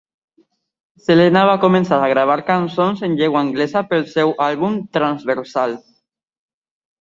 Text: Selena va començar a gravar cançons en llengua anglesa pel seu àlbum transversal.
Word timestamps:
Selena 1.07 1.43
va 1.49 1.57
començar 1.65 1.99
a 2.05 2.07
gravar 2.11 2.37
cançons 2.47 3.03
en 3.09 3.13
llengua 3.19 3.43
anglesa 3.49 3.85
pel 3.93 4.09
seu 4.15 4.33
àlbum 4.47 4.81
transversal. 4.99 5.79